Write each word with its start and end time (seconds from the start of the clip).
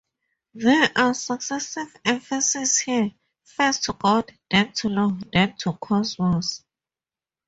There 0.55 0.89
are 0.95 1.13
successive 1.13 1.95
emphases 2.03 2.79
here, 2.79 3.11
first 3.43 3.83
to 3.83 3.93
'God', 3.93 4.35
then 4.49 4.73
to 4.73 4.89
'Law', 4.89 5.11
then 5.31 5.55
to 5.57 5.73
'Cosmos'. 5.73 6.63